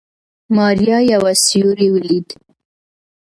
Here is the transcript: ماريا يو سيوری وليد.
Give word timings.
ماريا 0.55 0.97
يو 1.11 1.23
سيوری 1.45 1.87
وليد. 1.91 2.29